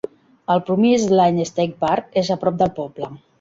[0.53, 3.13] El Promised Land State Park és a prop del poble.